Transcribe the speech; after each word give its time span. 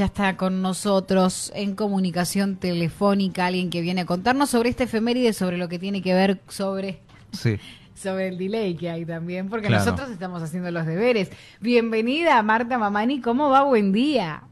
ya 0.00 0.06
está 0.06 0.34
con 0.38 0.62
nosotros 0.62 1.52
en 1.54 1.74
comunicación 1.74 2.56
telefónica 2.56 3.44
alguien 3.44 3.68
que 3.68 3.82
viene 3.82 4.00
a 4.00 4.06
contarnos 4.06 4.48
sobre 4.48 4.70
este 4.70 4.84
efeméride, 4.84 5.34
sobre 5.34 5.58
lo 5.58 5.68
que 5.68 5.78
tiene 5.78 6.00
que 6.00 6.14
ver 6.14 6.40
sobre, 6.48 7.02
Sí. 7.32 7.58
sobre 7.94 8.28
el 8.28 8.38
delay 8.38 8.76
que 8.76 8.88
hay 8.88 9.04
también, 9.04 9.50
porque 9.50 9.66
Claro. 9.66 9.84
nosotros 9.84 10.08
estamos 10.08 10.42
haciendo 10.42 10.70
los 10.70 10.86
deberes. 10.86 11.30
Bienvenida, 11.60 12.42
Marta 12.42 12.78
Mamani, 12.78 13.20
¿cómo 13.20 13.50
va? 13.50 13.64
Buen 13.64 13.92
día. 13.92 14.42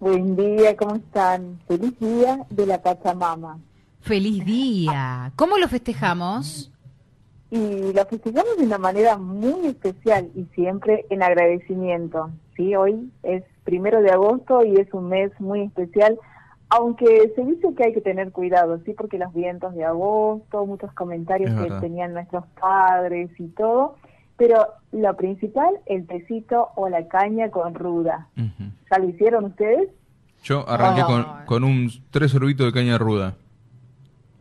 Buen 0.00 0.34
día, 0.34 0.74
¿cómo 0.78 0.96
están? 0.96 1.60
Feliz 1.68 1.92
día 2.00 2.38
de 2.48 2.66
la 2.66 2.80
Pachamama. 2.80 3.58
Feliz 4.00 4.46
día. 4.46 5.30
¿Cómo 5.36 5.58
lo 5.58 5.68
festejamos? 5.68 6.70
Y 7.50 7.92
lo 7.92 8.04
festejamos 8.06 8.56
de 8.58 8.64
una 8.64 8.78
manera 8.78 9.16
muy 9.16 9.66
especial 9.66 10.30
y 10.34 10.44
siempre 10.54 11.06
en 11.10 11.22
agradecimiento. 11.22 12.30
Sí, 12.56 12.74
hoy 12.74 13.10
es 13.22 13.44
primero 13.64 14.00
de 14.02 14.10
agosto 14.10 14.64
y 14.64 14.74
es 14.76 14.92
un 14.92 15.08
mes 15.08 15.30
muy 15.40 15.62
especial, 15.62 16.18
aunque 16.70 17.32
se 17.36 17.44
dice 17.44 17.68
que 17.76 17.84
hay 17.84 17.92
que 17.94 18.00
tener 18.00 18.32
cuidado, 18.32 18.80
sí, 18.84 18.92
porque 18.96 19.18
los 19.18 19.32
vientos 19.32 19.74
de 19.74 19.84
agosto, 19.84 20.66
muchos 20.66 20.92
comentarios 20.92 21.50
Es 21.50 21.56
que 21.56 21.62
verdad. 21.62 21.80
tenían 21.80 22.12
nuestros 22.14 22.44
padres 22.60 23.30
y 23.38 23.48
todo, 23.48 23.96
pero 24.36 24.66
lo 24.90 25.14
principal, 25.16 25.78
el 25.86 26.06
tecito 26.06 26.70
o 26.74 26.88
la 26.88 27.06
caña 27.06 27.50
con 27.50 27.74
ruda. 27.74 28.28
Ujú. 28.36 28.70
¿Ya 28.90 28.98
lo 28.98 29.08
hicieron 29.08 29.44
ustedes? 29.44 29.88
Yo 30.42 30.68
arranqué 30.68 31.02
con, 31.02 31.24
con 31.46 31.64
un 31.64 31.88
tres 32.10 32.32
sorbitos 32.32 32.66
de 32.66 32.72
caña 32.72 32.98
ruda. 32.98 33.34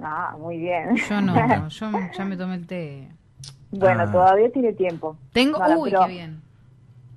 Ah, 0.03 0.35
muy 0.37 0.57
bien. 0.57 0.95
Yo 1.09 1.21
no, 1.21 1.33
yo 1.69 1.87
ya 2.17 2.25
me 2.25 2.37
tomé 2.37 2.55
el 2.55 2.67
té. 2.67 3.07
Bueno, 3.71 4.03
Ah. 4.03 4.11
todavía 4.11 4.51
tiene 4.51 4.73
tiempo. 4.73 5.17
Tengo, 5.31 5.57
Nada, 5.59 5.77
uy, 5.77 5.91
qué 5.91 6.07
bien. 6.07 6.41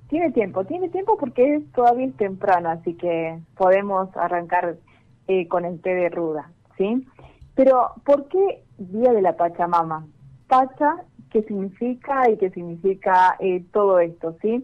Tiene 0.09 0.31
tiempo, 0.31 0.63
tiene 0.65 0.87
tiempo 0.89 1.17
porque 1.17 1.55
es, 1.55 1.71
todavía 1.73 2.07
es 2.07 2.15
temprano, 2.15 2.69
así 2.69 2.93
que 2.93 3.37
podemos 3.57 4.15
arrancar 4.15 4.77
eh, 5.27 5.47
con 5.49 5.65
el 5.65 5.81
té 5.81 5.93
de 5.93 6.09
ruda, 6.09 6.49
¿sí? 6.77 7.05
Pero, 7.55 7.91
¿por 8.05 8.27
qué 8.29 8.63
Día 8.77 9.11
de 9.11 9.21
la 9.21 9.35
Pachamama? 9.35 10.05
Pacha, 10.47 10.95
¿qué 11.29 11.41
significa 11.43 12.29
y 12.29 12.37
qué 12.37 12.49
significa 12.51 13.35
eh, 13.39 13.65
todo 13.73 13.99
esto, 13.99 14.37
sí? 14.41 14.63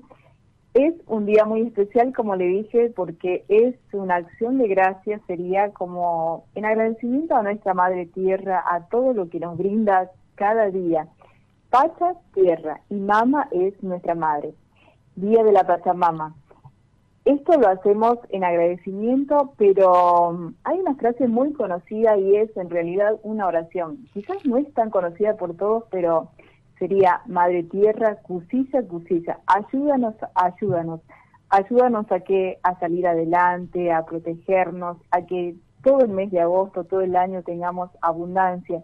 Es 0.74 0.96
un 1.06 1.28
día 1.28 1.46
muy 1.46 1.62
especial, 1.62 2.14
como 2.16 2.36
le 2.36 2.46
dije, 2.46 2.92
porque 2.96 3.46
es 3.48 3.76
una 3.92 4.16
acción 4.16 4.58
de 4.58 4.68
gracias, 4.68 5.22
sería 5.28 5.70
como 5.72 6.46
en 6.56 6.66
agradecimiento 6.66 7.36
a 7.36 7.44
nuestra 7.44 7.76
Madre 7.76 8.08
Tierra, 8.08 8.64
a 8.68 8.88
todo 8.88 9.14
lo 9.14 9.30
que 9.30 9.40
nos 9.40 9.56
brinda 9.56 10.10
cada 10.34 10.72
día. 10.72 11.08
Pacha, 11.70 12.16
tierra, 12.34 12.82
y 12.90 12.96
mama 12.96 13.48
es 13.52 13.82
nuestra 13.84 14.16
madre. 14.16 14.54
Día 15.16 15.44
de 15.44 15.52
la 15.52 15.66
Pachamama. 15.66 16.36
Esto 17.26 17.58
lo 17.58 17.70
hacemos 17.70 18.18
en 18.30 18.44
agradecimiento, 18.44 19.54
pero 19.58 20.30
um, 20.30 20.54
hay 20.64 20.80
una 20.80 20.96
frase 20.96 21.28
muy 21.28 21.54
conocida 21.54 22.18
y 22.18 22.36
es 22.36 22.56
en 22.58 22.70
realidad 22.70 23.18
una 23.24 23.48
oración. 23.48 24.08
Quizás 24.14 24.46
no 24.46 24.58
es 24.58 24.72
tan 24.74 24.90
conocida 24.90 25.38
por 25.38 25.56
todos, 25.56 25.86
pero 25.90 26.30
sería 26.80 27.22
Madre 27.28 27.64
Tierra, 27.64 28.16
cusilla, 28.16 28.82
cusilla, 28.84 29.40
ayúdanos, 29.46 30.16
ayúdanos, 30.36 31.02
ayúdanos 31.50 32.12
a 32.12 32.20
que 32.22 32.60
a 32.64 32.80
salir 32.80 33.08
adelante, 33.08 33.92
a 33.92 34.06
protegernos, 34.06 34.98
a 35.12 35.26
que 35.26 35.56
todo 35.84 36.00
el 36.00 36.10
mes 36.10 36.32
de 36.32 36.40
agosto, 36.40 36.86
todo 36.86 37.02
el 37.02 37.16
año 37.16 37.44
tengamos 37.44 37.90
abundancia. 38.02 38.84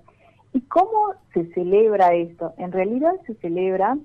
¿Y 0.53 0.61
cómo 0.61 1.13
se 1.33 1.45
celebra 1.53 2.13
esto? 2.13 2.53
En 2.57 2.71
realidad 2.71 3.13
se 3.25 3.35
celebra 3.35 3.97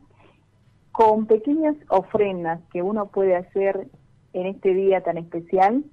con 0.93 1.27
pequeñas 1.27 1.75
ofrendas 1.89 2.61
que 2.73 2.83
uno 2.83 3.07
puede 3.07 3.35
hacer 3.37 3.89
en 4.33 4.47
este 4.47 4.75
día 4.75 5.03
tan 5.03 5.19
especial, 5.19 5.85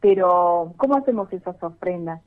pero 0.00 0.72
¿cómo 0.76 0.96
hacemos 0.96 1.32
esas 1.32 1.62
ofrendas? 1.62 2.22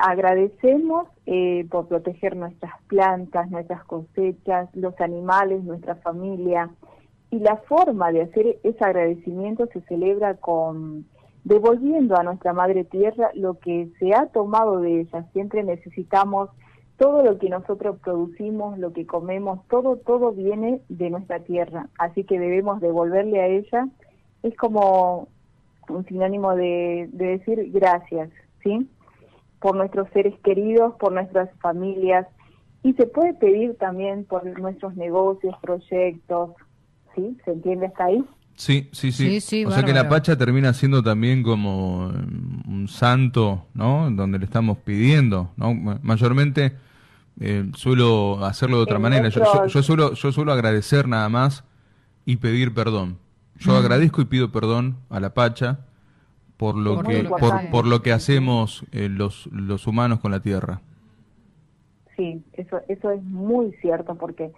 Agradecemos 0.00 1.08
eh, 1.26 1.66
por 1.70 1.88
proteger 1.88 2.36
nuestras 2.36 2.72
plantas, 2.86 3.50
nuestras 3.50 3.84
cosechas, 3.84 4.68
los 4.74 4.98
animales, 5.00 5.64
nuestra 5.64 5.96
familia, 5.96 6.70
y 7.30 7.40
la 7.40 7.56
forma 7.56 8.10
de 8.12 8.22
hacer 8.22 8.58
ese 8.62 8.84
agradecimiento 8.84 9.66
se 9.66 9.80
celebra 9.82 10.34
con 10.34 11.06
devolviendo 11.44 12.16
a 12.16 12.22
nuestra 12.22 12.52
madre 12.52 12.84
tierra 12.84 13.30
lo 13.34 13.58
que 13.58 13.90
se 13.98 14.14
ha 14.14 14.26
tomado 14.26 14.80
de 14.80 15.00
ella. 15.00 15.24
Siempre 15.32 15.62
necesitamos 15.62 16.50
todo 16.98 17.22
lo 17.22 17.38
que 17.38 17.48
nosotros 17.48 17.98
producimos, 18.00 18.78
lo 18.78 18.92
que 18.92 19.06
comemos, 19.06 19.60
todo, 19.68 19.96
todo 19.96 20.32
viene 20.32 20.82
de 20.88 21.10
nuestra 21.10 21.40
tierra. 21.40 21.88
Así 21.98 22.24
que 22.24 22.38
debemos 22.38 22.80
devolverle 22.80 23.40
a 23.40 23.46
ella. 23.46 23.88
Es 24.42 24.56
como 24.56 25.28
un 25.88 26.04
sinónimo 26.06 26.54
de, 26.54 27.08
de 27.12 27.38
decir 27.38 27.70
gracias, 27.72 28.30
¿sí? 28.62 28.88
Por 29.60 29.76
nuestros 29.76 30.08
seres 30.12 30.34
queridos, 30.44 30.94
por 30.98 31.12
nuestras 31.12 31.50
familias. 31.60 32.26
Y 32.82 32.92
se 32.94 33.06
puede 33.06 33.34
pedir 33.34 33.76
también 33.76 34.24
por 34.24 34.44
nuestros 34.60 34.94
negocios, 34.96 35.54
proyectos, 35.60 36.50
¿sí? 37.14 37.36
¿Se 37.44 37.52
entiende 37.52 37.86
hasta 37.86 38.04
ahí? 38.04 38.24
Sí, 38.54 38.88
sí, 38.92 39.12
sí. 39.12 39.28
Sí, 39.30 39.40
sí, 39.40 39.64
o 39.64 39.70
sea 39.70 39.84
que 39.84 39.92
la. 39.92 40.08
Pacha 40.08 40.36
termina 40.36 40.72
siendo 40.72 41.02
también 41.02 41.42
como 41.42 42.08
mm, 42.08 42.70
un 42.72 42.88
santo, 42.88 43.66
¿no? 43.74 44.10
Donde 44.10 44.38
le 44.38 44.44
estamos 44.44 44.78
pidiendo, 44.78 45.50
¿no? 45.56 45.74
Ma- 45.74 45.98
Mayormente 46.02 46.72
eh, 47.40 47.70
suelo 47.74 48.44
hacerlo 48.44 48.78
de 48.78 48.82
otra 48.84 48.96
En 48.96 49.02
manera. 49.02 49.28
Yo, 49.28 49.66
yo- 49.66 49.82
suelo, 49.82 50.12
yo 50.14 50.32
suelo 50.32 50.52
agradecer 50.52 51.06
nada 51.06 51.28
más 51.28 51.64
y 52.24 52.36
pedir 52.36 52.74
perdón. 52.74 53.18
Yo 53.60 53.72
Mm. 53.72 53.76
agradezco 53.76 54.20
y 54.22 54.24
pido 54.24 54.50
perdón 54.50 54.96
a 55.10 55.20
la 55.20 55.34
Pacha 55.34 55.80
por 56.58 56.76
lo 56.76 56.96
Por 56.96 57.06
que 57.06 57.28
por, 57.70 57.86
lo 57.86 58.02
que 58.02 58.12
hacemos 58.12 58.84
eh, 58.92 59.08
los 59.08 59.46
los 59.46 59.86
humanos 59.86 60.20
con 60.20 60.32
la 60.32 60.40
tierra. 60.40 60.80
Sí, 62.16 62.42
eso, 62.54 62.80
eso 62.88 63.12
es 63.12 63.22
muy 63.22 63.72
cierto 63.80 64.16
porque 64.16 64.50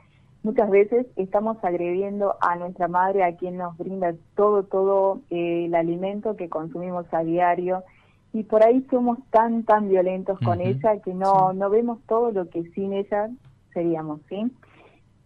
muchas 0.42 0.70
veces 0.70 1.06
estamos 1.16 1.62
agrediendo 1.62 2.36
a 2.40 2.56
nuestra 2.56 2.88
madre, 2.88 3.22
a 3.22 3.36
quien 3.36 3.58
nos 3.58 3.76
brinda 3.76 4.14
todo, 4.34 4.62
todo 4.62 5.20
eh, 5.28 5.66
el 5.66 5.74
alimento 5.74 6.36
que 6.36 6.48
consumimos 6.48 7.06
a 7.12 7.22
diario 7.22 7.84
y 8.32 8.44
por 8.44 8.64
ahí 8.64 8.86
somos 8.90 9.18
tan, 9.30 9.64
tan 9.64 9.90
violentos 9.90 10.38
con 10.40 10.60
ella 10.60 11.00
que 11.02 11.12
no, 11.12 11.52
no 11.52 11.68
vemos 11.68 11.98
todo 12.08 12.30
lo 12.30 12.48
que 12.48 12.62
sin 12.70 12.94
ella 12.94 13.28
seríamos, 13.74 14.20
¿sí? 14.28 14.50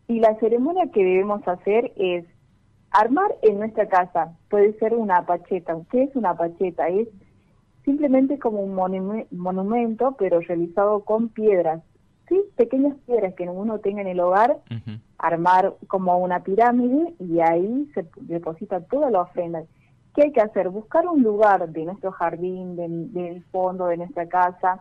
Y 0.08 0.20
la 0.20 0.34
ceremonia 0.40 0.90
que 0.92 1.04
debemos 1.04 1.46
hacer 1.46 1.92
es 1.96 2.24
armar 2.94 3.34
en 3.42 3.58
nuestra 3.58 3.86
casa, 3.88 4.32
puede 4.48 4.72
ser 4.78 4.94
una 4.94 5.26
pacheta. 5.26 5.76
¿Qué 5.90 6.04
es 6.04 6.16
una 6.16 6.34
pacheta? 6.36 6.88
Es 6.88 7.08
simplemente 7.84 8.38
como 8.38 8.60
un 8.60 8.74
monume- 8.74 9.26
monumento, 9.30 10.14
pero 10.18 10.40
realizado 10.40 11.00
con 11.00 11.28
piedras, 11.28 11.82
¿sí? 12.28 12.40
Pequeñas 12.56 12.96
piedras 13.06 13.34
que 13.34 13.48
uno 13.48 13.78
tenga 13.80 14.00
en 14.00 14.08
el 14.08 14.20
hogar, 14.20 14.58
armar 15.18 15.74
como 15.88 16.16
una 16.18 16.40
pirámide 16.44 17.14
y 17.18 17.40
ahí 17.40 17.90
se 17.94 18.06
deposita 18.22 18.80
toda 18.80 19.10
la 19.10 19.22
ofrenda. 19.22 19.64
¿Qué 20.14 20.22
hay 20.22 20.32
que 20.32 20.40
hacer? 20.40 20.70
Buscar 20.70 21.06
un 21.08 21.22
lugar 21.22 21.68
de 21.68 21.84
nuestro 21.84 22.12
jardín, 22.12 22.76
del, 22.76 23.12
del 23.12 23.42
fondo 23.52 23.86
de 23.86 23.96
nuestra 23.96 24.28
casa, 24.28 24.80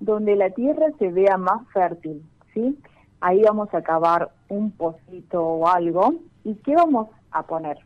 donde 0.00 0.34
la 0.34 0.50
tierra 0.50 0.86
se 0.98 1.12
vea 1.12 1.36
más 1.36 1.68
fértil, 1.72 2.22
¿sí? 2.54 2.78
Ahí 3.20 3.42
vamos 3.42 3.72
a 3.74 3.82
cavar 3.82 4.30
un 4.48 4.70
pocito 4.70 5.44
o 5.46 5.68
algo. 5.68 6.14
¿Y 6.42 6.54
qué 6.54 6.74
vamos 6.74 7.08
a 7.32 7.42
poner? 7.42 7.78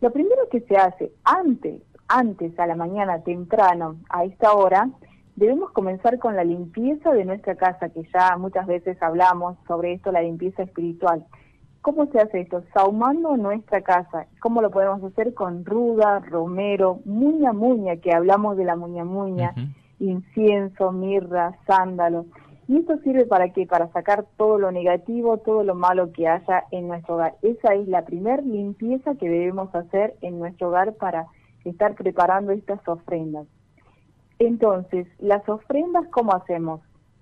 Lo 0.00 0.10
primero 0.10 0.48
que 0.50 0.60
se 0.60 0.76
hace 0.76 1.12
antes, 1.24 1.82
antes 2.08 2.58
a 2.58 2.66
la 2.66 2.76
mañana 2.76 3.22
temprano, 3.22 3.96
a 4.10 4.24
esta 4.24 4.52
hora, 4.52 4.90
debemos 5.36 5.70
comenzar 5.72 6.18
con 6.18 6.36
la 6.36 6.44
limpieza 6.44 7.12
de 7.12 7.24
nuestra 7.24 7.56
casa, 7.56 7.88
que 7.88 8.02
ya 8.12 8.36
muchas 8.36 8.66
veces 8.66 9.02
hablamos 9.02 9.56
sobre 9.66 9.94
esto, 9.94 10.12
la 10.12 10.22
limpieza 10.22 10.62
espiritual. 10.62 11.24
¿Cómo 11.80 12.06
se 12.06 12.18
hace 12.18 12.40
esto? 12.40 12.62
Saumando 12.72 13.36
nuestra 13.36 13.82
casa. 13.82 14.26
¿Cómo 14.40 14.62
lo 14.62 14.70
podemos 14.70 15.02
hacer? 15.04 15.34
Con 15.34 15.64
ruda, 15.64 16.20
romero, 16.20 17.00
muña 17.04 17.52
muña, 17.52 17.96
que 17.96 18.12
hablamos 18.12 18.56
de 18.56 18.64
la 18.64 18.74
muña 18.74 19.04
muña, 19.04 19.54
incienso, 19.98 20.92
mirra, 20.92 21.58
sándalo. 21.66 22.24
¿Y 22.66 22.78
esto 22.78 22.96
sirve 22.98 23.26
para 23.26 23.50
qué? 23.52 23.66
Para 23.66 23.88
sacar 23.92 24.24
todo 24.36 24.58
lo 24.58 24.72
negativo, 24.72 25.38
todo 25.38 25.64
lo 25.64 25.74
malo 25.74 26.12
que 26.12 26.26
haya 26.26 26.64
en 26.70 26.88
nuestro 26.88 27.16
hogar. 27.16 27.34
Esa 27.42 27.74
es 27.74 27.86
la 27.88 28.04
primer 28.04 28.44
limpieza 28.44 29.14
que 29.16 29.28
debemos 29.28 29.74
hacer 29.74 30.14
en 30.22 30.38
nuestro 30.38 30.68
hogar 30.68 30.94
para 30.94 31.26
estar 31.64 31.94
preparando 31.94 32.52
estas 32.52 32.86
ofrendas. 32.88 33.46
Entonces, 34.38 35.06
las 35.18 35.46
ofrendas, 35.48 36.06
¿cómo 36.08 36.32
hacemos? 36.34 36.80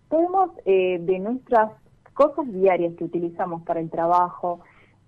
Podemos, 0.09 0.51
eh, 0.65 0.99
de 1.01 1.19
nuestras 1.19 1.73
cosas 2.15 2.51
diarias 2.53 2.95
que 2.95 3.05
utilizamos 3.05 3.63
para 3.63 3.81
el 3.81 3.91
trabajo, 3.91 4.61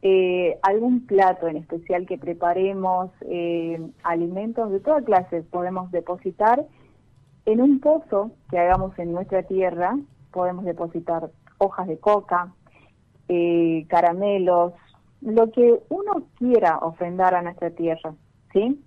eh, 0.02 0.58
algún 0.62 1.06
plato 1.06 1.48
en 1.48 1.56
especial 1.56 2.06
que 2.06 2.18
preparemos, 2.18 3.10
eh, 3.22 3.80
alimentos 4.02 4.70
de 4.70 4.80
toda 4.80 5.02
clase, 5.02 5.42
podemos 5.42 5.90
depositar 5.90 6.66
en 7.46 7.60
un 7.60 7.80
pozo 7.80 8.32
que 8.50 8.58
hagamos 8.58 8.98
en 8.98 9.12
nuestra 9.12 9.42
tierra, 9.44 9.96
podemos 10.34 10.64
depositar 10.64 11.30
hojas 11.58 11.86
de 11.86 11.98
coca, 11.98 12.52
eh, 13.28 13.86
caramelos, 13.88 14.72
lo 15.20 15.50
que 15.52 15.80
uno 15.88 16.24
quiera 16.36 16.78
ofrendar 16.78 17.36
a 17.36 17.42
nuestra 17.42 17.70
tierra, 17.70 18.14
¿sí? 18.52 18.84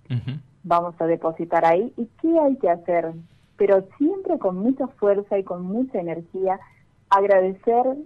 Vamos 0.62 0.94
a 1.00 1.06
depositar 1.06 1.64
ahí. 1.64 1.92
Y 1.96 2.06
qué 2.20 2.38
hay 2.38 2.56
que 2.58 2.68
hacer, 2.68 3.14
pero 3.56 3.86
siempre 3.96 4.38
con 4.38 4.58
mucha 4.58 4.86
fuerza 4.86 5.38
y 5.38 5.42
con 5.42 5.62
mucha 5.62 5.98
energía, 5.98 6.60
agradecer, 7.08 7.96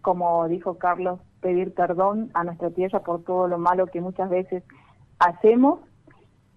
como 0.00 0.46
dijo 0.48 0.78
Carlos, 0.78 1.18
pedir 1.40 1.74
perdón 1.74 2.30
a 2.32 2.44
nuestra 2.44 2.70
tierra 2.70 3.00
por 3.00 3.24
todo 3.24 3.48
lo 3.48 3.58
malo 3.58 3.88
que 3.88 4.00
muchas 4.00 4.30
veces 4.30 4.62
hacemos 5.18 5.80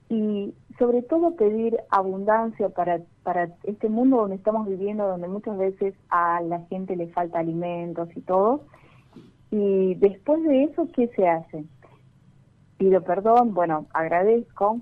y 0.09 0.53
sobre 0.77 1.01
todo 1.01 1.35
pedir 1.35 1.77
abundancia 1.89 2.69
para, 2.69 2.99
para 3.23 3.49
este 3.63 3.89
mundo 3.89 4.17
donde 4.17 4.35
estamos 4.35 4.67
viviendo, 4.67 5.07
donde 5.07 5.27
muchas 5.27 5.57
veces 5.57 5.95
a 6.09 6.41
la 6.41 6.61
gente 6.65 6.95
le 6.95 7.07
falta 7.07 7.39
alimentos 7.39 8.09
y 8.15 8.21
todo. 8.21 8.61
Y 9.49 9.95
después 9.95 10.43
de 10.43 10.65
eso, 10.65 10.87
¿qué 10.93 11.07
se 11.15 11.27
hace? 11.27 11.65
Pido 12.77 13.01
perdón, 13.03 13.53
bueno, 13.53 13.87
agradezco. 13.93 14.81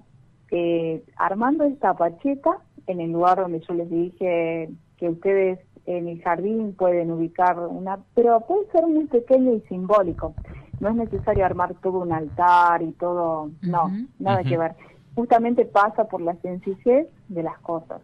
Eh, 0.52 1.04
armando 1.18 1.64
esta 1.64 1.96
pacheta 1.96 2.60
en 2.88 3.02
el 3.02 3.12
lugar 3.12 3.40
donde 3.40 3.62
yo 3.62 3.74
les 3.74 3.90
dije 3.90 4.70
que 4.98 5.10
ustedes 5.10 5.60
en 5.86 6.08
el 6.08 6.22
jardín 6.22 6.76
pueden 6.76 7.12
ubicar 7.12 7.60
una, 7.60 8.00
pero 8.14 8.42
puede 8.42 8.68
ser 8.72 8.86
muy 8.86 9.06
pequeño 9.06 9.54
y 9.54 9.62
simbólico. 9.62 10.34
No 10.80 10.90
es 10.90 10.96
necesario 10.96 11.46
armar 11.46 11.74
todo 11.76 12.00
un 12.00 12.12
altar 12.12 12.82
y 12.82 12.92
todo, 12.94 13.50
no, 13.62 13.92
nada 14.20 14.44
que 14.44 14.58
ver 14.58 14.76
justamente 15.16 15.66
pasa 15.66 16.06
por 16.06 16.22
la 16.22 16.36
sencillez 16.42 17.08
de 17.30 17.44
las 17.44 17.58
cosas, 17.60 18.02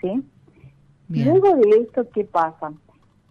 ¿sí? 0.00 0.24
Luego 1.08 1.54
de 1.56 1.82
esto, 1.82 2.08
¿qué 2.10 2.24
pasa? 2.24 2.72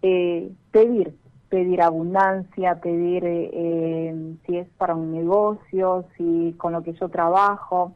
Eh, 0.00 0.52
pedir, 0.70 1.16
pedir 1.48 1.82
abundancia, 1.82 2.80
pedir 2.80 3.24
eh, 3.24 3.50
eh, 3.52 4.36
si 4.46 4.58
es 4.58 4.68
para 4.78 4.94
un 4.94 5.12
negocio, 5.12 6.04
si 6.16 6.54
con 6.56 6.72
lo 6.72 6.82
que 6.82 6.92
yo 6.92 7.08
trabajo. 7.08 7.94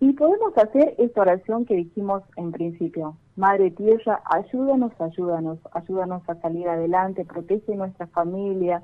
Y 0.00 0.14
podemos 0.14 0.56
hacer 0.56 0.94
esta 0.96 1.20
oración 1.20 1.66
que 1.66 1.76
dijimos 1.76 2.22
en 2.36 2.50
principio. 2.50 3.16
Madre 3.36 3.70
Tierra, 3.70 4.22
ayúdanos, 4.24 4.92
ayúdanos, 4.98 5.58
ayúdanos 5.72 6.22
a 6.28 6.34
salir 6.36 6.68
adelante, 6.68 7.26
protege 7.26 7.76
nuestra 7.76 8.06
familia, 8.06 8.82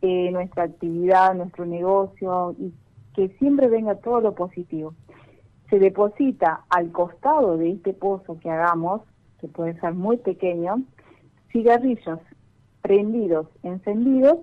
nuestra 0.00 0.64
actividad, 0.64 1.34
nuestro 1.34 1.64
negocio 1.64 2.54
y 2.58 2.72
que 3.14 3.28
siempre 3.38 3.68
venga 3.68 3.96
todo 3.96 4.20
lo 4.20 4.34
positivo 4.34 4.94
se 5.72 5.78
deposita 5.78 6.64
al 6.68 6.92
costado 6.92 7.56
de 7.56 7.70
este 7.70 7.94
pozo 7.94 8.38
que 8.38 8.50
hagamos, 8.50 9.00
que 9.40 9.48
puede 9.48 9.80
ser 9.80 9.94
muy 9.94 10.18
pequeño, 10.18 10.82
cigarrillos 11.50 12.18
prendidos, 12.82 13.46
encendidos, 13.62 14.36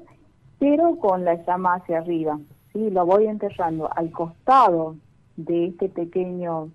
pero 0.57 0.97
con 0.97 1.25
la 1.25 1.35
llama 1.45 1.75
hacia 1.75 1.99
arriba. 1.99 2.39
¿sí? 2.73 2.89
Lo 2.89 3.05
voy 3.05 3.27
enterrando 3.27 3.91
al 3.95 4.11
costado 4.11 4.95
de 5.35 5.67
este 5.67 5.87
pequeño 5.87 6.71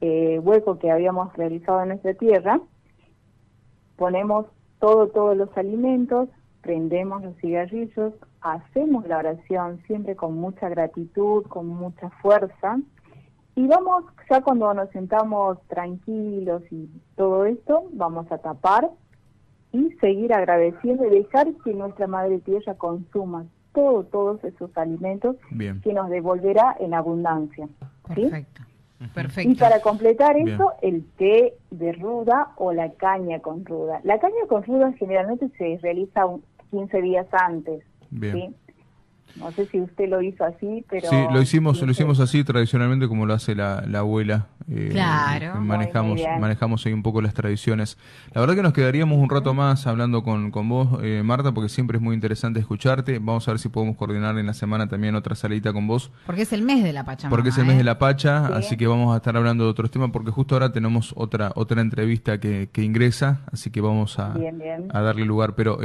eh, 0.00 0.40
hueco 0.40 0.80
que 0.80 0.90
habíamos 0.90 1.32
realizado 1.36 1.82
en 1.82 1.90
nuestra 1.90 2.14
tierra. 2.14 2.60
Ponemos 3.94 4.46
todo, 4.80 5.06
todos 5.06 5.36
los 5.36 5.56
alimentos, 5.56 6.28
prendemos 6.62 7.22
los 7.22 7.36
cigarrillos, 7.36 8.12
hacemos 8.40 9.06
la 9.06 9.18
oración 9.18 9.80
siempre 9.86 10.16
con 10.16 10.36
mucha 10.36 10.68
gratitud, 10.68 11.44
con 11.44 11.68
mucha 11.68 12.10
fuerza 12.20 12.80
y 13.56 13.66
vamos, 13.66 14.04
ya 14.28 14.40
cuando 14.40 14.72
nos 14.74 14.90
sentamos 14.90 15.58
tranquilos 15.68 16.62
y 16.70 16.88
todo 17.16 17.46
esto, 17.46 17.84
vamos 17.92 18.30
a 18.32 18.38
tapar 18.38 18.90
y 19.72 19.90
seguir 20.00 20.32
agradeciendo 20.32 21.06
y 21.06 21.10
dejar 21.22 21.52
que 21.64 21.72
nuestra 21.72 22.06
Madre 22.06 22.40
Tierra 22.40 22.74
consuma 22.74 23.46
todo, 23.72 24.04
todos 24.04 24.42
esos 24.44 24.76
alimentos 24.76 25.36
que 25.82 25.92
nos 25.92 26.10
devolverá 26.10 26.76
en 26.80 26.94
abundancia. 26.94 27.68
Perfecto. 28.06 28.62
Perfecto. 29.12 29.50
Y 29.50 29.54
para 29.56 29.80
completar 29.80 30.36
eso, 30.36 30.72
el 30.80 31.04
té 31.16 31.54
de 31.70 31.92
ruda 31.92 32.52
o 32.56 32.72
la 32.72 32.90
caña 32.92 33.40
con 33.40 33.64
ruda. 33.64 34.00
La 34.04 34.18
caña 34.18 34.46
con 34.48 34.62
ruda 34.62 34.92
generalmente 34.92 35.48
se 35.58 35.78
realiza 35.82 36.22
15 36.70 37.02
días 37.02 37.26
antes. 37.32 37.84
Bien. 38.10 38.54
No 39.36 39.50
sé 39.52 39.66
si 39.66 39.80
usted 39.80 40.08
lo 40.08 40.22
hizo 40.22 40.44
así, 40.44 40.84
pero... 40.88 41.08
Sí, 41.08 41.16
lo 41.32 41.42
hicimos, 41.42 41.82
lo 41.82 41.90
hicimos 41.90 42.20
así 42.20 42.44
tradicionalmente 42.44 43.08
como 43.08 43.26
lo 43.26 43.34
hace 43.34 43.54
la, 43.54 43.84
la 43.86 44.00
abuela. 44.00 44.46
Eh, 44.70 44.88
claro. 44.92 45.60
Manejamos, 45.60 46.20
manejamos 46.40 46.86
ahí 46.86 46.92
un 46.92 47.02
poco 47.02 47.20
las 47.20 47.34
tradiciones. 47.34 47.98
La 48.32 48.40
verdad 48.40 48.54
que 48.54 48.62
nos 48.62 48.72
quedaríamos 48.72 49.18
un 49.18 49.28
rato 49.28 49.54
más 49.54 49.86
hablando 49.86 50.22
con, 50.22 50.50
con 50.50 50.68
vos, 50.68 51.00
eh, 51.02 51.22
Marta, 51.24 51.52
porque 51.52 51.68
siempre 51.68 51.98
es 51.98 52.02
muy 52.02 52.14
interesante 52.14 52.60
escucharte. 52.60 53.18
Vamos 53.18 53.46
a 53.48 53.52
ver 53.52 53.58
si 53.58 53.68
podemos 53.68 53.96
coordinar 53.96 54.38
en 54.38 54.46
la 54.46 54.54
semana 54.54 54.88
también 54.88 55.14
otra 55.14 55.34
salita 55.34 55.72
con 55.72 55.86
vos. 55.86 56.10
Porque 56.26 56.42
es 56.42 56.52
el 56.52 56.62
mes 56.62 56.82
de 56.82 56.92
la 56.92 57.04
Pacha. 57.04 57.28
Porque 57.28 57.50
es 57.50 57.58
el 57.58 57.66
mes 57.66 57.76
de 57.76 57.82
¿eh? 57.82 57.84
la 57.84 57.98
Pacha, 57.98 58.46
así 58.48 58.76
que 58.76 58.86
vamos 58.86 59.12
a 59.14 59.18
estar 59.18 59.36
hablando 59.36 59.64
de 59.64 59.70
otros 59.70 59.90
temas, 59.90 60.10
porque 60.10 60.30
justo 60.30 60.54
ahora 60.54 60.72
tenemos 60.72 61.12
otra 61.16 61.52
otra 61.54 61.80
entrevista 61.80 62.38
que, 62.38 62.68
que 62.72 62.82
ingresa, 62.82 63.40
así 63.52 63.70
que 63.70 63.80
vamos 63.80 64.18
a, 64.18 64.34
a 64.90 65.00
darle 65.00 65.24
lugar. 65.24 65.54
Pero 65.54 65.78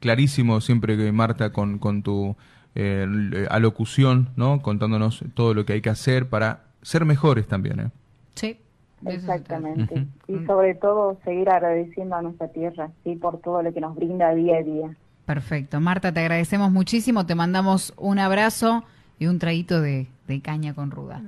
clarísimo 0.00 0.60
siempre 0.60 0.96
que 0.96 1.12
Marta 1.12 1.52
con, 1.52 1.78
con 1.78 2.02
tu 2.02 2.36
eh, 2.74 3.46
alocución, 3.50 4.30
¿no? 4.36 4.62
Contándonos 4.62 5.24
todo 5.34 5.54
lo 5.54 5.64
que 5.64 5.74
hay 5.74 5.80
que 5.80 5.90
hacer 5.90 6.28
para 6.28 6.64
ser 6.82 7.04
mejores 7.04 7.46
también, 7.46 7.80
¿eh? 7.80 7.90
Sí. 8.34 8.58
Exactamente. 9.06 10.06
Y 10.28 10.44
sobre 10.46 10.74
todo 10.74 11.18
seguir 11.24 11.50
agradeciendo 11.50 12.16
a 12.16 12.22
nuestra 12.22 12.48
tierra, 12.48 12.90
sí, 13.04 13.16
por 13.16 13.40
todo 13.40 13.62
lo 13.62 13.72
que 13.72 13.80
nos 13.80 13.96
brinda 13.96 14.34
día 14.34 14.58
a 14.58 14.62
día. 14.62 14.96
Perfecto. 15.24 15.80
Marta, 15.80 16.12
te 16.12 16.20
agradecemos 16.20 16.70
muchísimo, 16.70 17.26
te 17.26 17.34
mandamos 17.34 17.94
un 17.96 18.18
abrazo 18.18 18.84
y 19.18 19.26
un 19.26 19.38
traguito 19.38 19.80
de, 19.80 20.06
caña 20.42 20.74
con 20.74 20.90
ruda. 20.90 21.22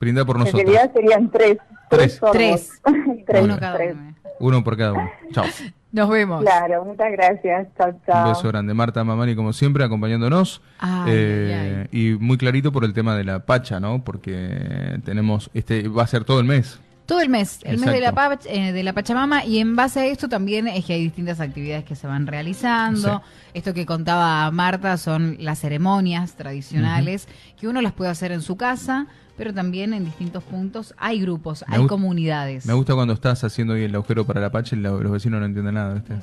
Brinda 0.00 0.24
por 0.24 0.38
nosotros. 0.38 0.60
En 0.60 0.66
realidad 0.66 0.92
serían 0.92 1.30
tres. 1.30 1.58
Tres. 1.88 2.20
Tres. 2.32 2.80
tres. 3.26 3.42
Uno, 3.44 3.58
cada 3.58 3.78
uno. 3.92 4.14
Uno 4.40 4.64
por 4.64 4.76
cada 4.76 4.92
uno. 4.92 5.10
Chao. 5.32 5.44
Nos 5.90 6.08
vemos. 6.10 6.42
Claro, 6.42 6.84
muchas 6.84 7.10
gracias. 7.12 7.68
Chao, 7.78 7.98
chao. 8.06 8.26
Un 8.26 8.34
beso 8.34 8.48
grande. 8.48 8.74
Marta 8.74 9.02
Mamani, 9.04 9.34
como 9.34 9.52
siempre, 9.52 9.84
acompañándonos. 9.84 10.60
Eh, 11.06 11.88
y 11.92 12.10
muy 12.20 12.36
clarito 12.36 12.72
por 12.72 12.84
el 12.84 12.92
tema 12.92 13.16
de 13.16 13.24
la 13.24 13.46
Pacha, 13.46 13.80
¿no? 13.80 14.04
Porque 14.04 15.00
tenemos, 15.04 15.50
este 15.54 15.88
va 15.88 16.02
a 16.02 16.06
ser 16.06 16.24
todo 16.24 16.40
el 16.40 16.46
mes. 16.46 16.78
Todo 17.06 17.22
el 17.22 17.30
mes, 17.30 17.60
el 17.62 17.78
mes 17.78 17.90
de 17.90 18.00
la, 18.00 18.38
eh, 18.44 18.70
de 18.70 18.82
la 18.82 18.92
Pachamama 18.92 19.42
y 19.42 19.60
en 19.60 19.76
base 19.76 20.00
a 20.00 20.04
esto 20.04 20.28
también 20.28 20.68
es 20.68 20.84
que 20.84 20.92
hay 20.92 21.04
distintas 21.04 21.40
actividades 21.40 21.86
que 21.86 21.96
se 21.96 22.06
van 22.06 22.26
realizando. 22.26 23.22
Esto 23.54 23.72
que 23.72 23.86
contaba 23.86 24.50
Marta 24.50 24.98
son 24.98 25.38
las 25.40 25.58
ceremonias 25.58 26.34
tradicionales 26.34 27.26
que 27.58 27.66
uno 27.66 27.80
las 27.80 27.94
puede 27.94 28.10
hacer 28.10 28.30
en 28.30 28.42
su 28.42 28.58
casa, 28.58 29.06
pero 29.38 29.54
también 29.54 29.94
en 29.94 30.04
distintos 30.04 30.42
puntos 30.42 30.94
hay 30.98 31.20
grupos, 31.20 31.64
hay 31.68 31.86
comunidades. 31.86 32.66
Me 32.66 32.74
gusta 32.74 32.94
cuando 32.94 33.14
estás 33.14 33.44
haciendo 33.44 33.76
el 33.76 33.94
agujero 33.94 34.26
para 34.26 34.40
la 34.40 34.50
pacha 34.50 34.74
y 34.74 34.80
los 34.80 35.10
vecinos 35.10 35.38
no 35.40 35.46
entienden 35.46 35.74
nada. 35.74 35.94
¿viste? 35.94 36.14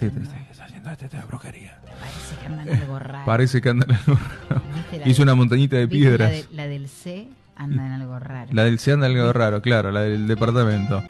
¿Qué 0.00 0.06
estás 0.06 0.60
haciendo 0.60 0.90
este 0.90 1.08
de 1.08 1.22
brujería? 1.24 1.78
Parece 2.00 2.36
que 2.40 2.46
andan 2.46 2.68
algo 2.70 2.98
raro. 2.98 3.26
Parece 3.26 3.60
que 3.60 3.68
andan 3.68 3.90
algo 3.92 4.18
raro. 4.48 4.62
Hizo 5.04 5.22
una 5.22 5.34
montañita 5.34 5.76
de 5.76 5.86
piedras. 5.86 6.46
La, 6.50 6.64
la 6.64 6.68
del 6.68 6.88
C 6.88 7.28
anda 7.54 7.86
en 7.86 7.92
algo 7.92 8.18
raro. 8.18 8.50
La 8.52 8.64
del 8.64 8.78
C 8.78 8.92
anda 8.92 9.06
en 9.06 9.18
algo 9.18 9.32
raro, 9.34 9.60
claro, 9.60 9.92
la 9.92 10.00
del 10.00 10.26
departamento. 10.26 11.02